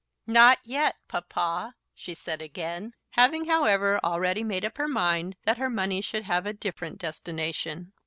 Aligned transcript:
"Not 0.25 0.57
yet, 0.63 0.95
Papa," 1.07 1.75
she 1.93 2.15
said 2.15 2.41
again, 2.41 2.95
having, 3.11 3.45
however, 3.45 3.99
already 4.03 4.41
made 4.43 4.65
up 4.65 4.79
her 4.79 4.87
mind 4.87 5.35
that 5.43 5.59
her 5.59 5.69
money 5.69 6.01
should 6.01 6.23
have 6.23 6.47
a 6.47 6.53
different 6.53 6.97
destination. 6.97 7.93